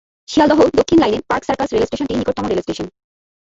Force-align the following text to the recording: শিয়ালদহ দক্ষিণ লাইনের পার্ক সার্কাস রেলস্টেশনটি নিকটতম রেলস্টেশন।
শিয়ালদহ 0.29 0.59
দক্ষিণ 0.79 0.97
লাইনের 0.99 1.25
পার্ক 1.29 1.43
সার্কাস 1.47 1.69
রেলস্টেশনটি 1.71 2.13
নিকটতম 2.15 2.45
রেলস্টেশন। 2.47 2.87